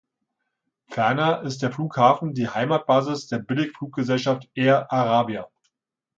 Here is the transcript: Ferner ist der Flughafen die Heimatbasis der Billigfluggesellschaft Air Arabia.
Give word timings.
Ferner 0.87 1.43
ist 1.43 1.61
der 1.61 1.71
Flughafen 1.71 2.33
die 2.33 2.49
Heimatbasis 2.49 3.27
der 3.27 3.37
Billigfluggesellschaft 3.37 4.49
Air 4.55 4.91
Arabia. 4.91 5.47